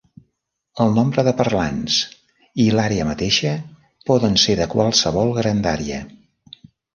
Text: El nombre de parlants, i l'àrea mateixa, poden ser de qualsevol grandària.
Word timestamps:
El 0.85 0.93
nombre 0.93 1.23
de 1.27 1.33
parlants, 1.41 1.97
i 2.63 2.65
l'àrea 2.77 3.05
mateixa, 3.09 3.51
poden 4.11 4.39
ser 4.45 4.57
de 4.61 4.69
qualsevol 4.73 5.35
grandària. 5.37 6.01